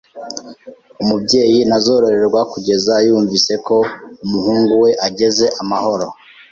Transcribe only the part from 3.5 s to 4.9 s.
ko umuhungu